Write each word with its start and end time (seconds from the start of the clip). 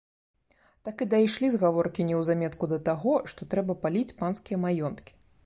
Так 0.87 1.03
і 1.05 1.07
дайшлі 1.11 1.51
з 1.55 1.59
гаворкі 1.63 2.07
неўзаметку 2.09 2.71
да 2.73 2.81
таго, 2.89 3.13
што 3.35 3.49
трэба 3.53 3.77
паліць 3.85 4.15
панскія 4.25 4.63
маёнткі. 4.67 5.11